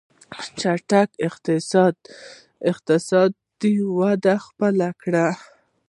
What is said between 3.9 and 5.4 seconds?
وده خپله کړي.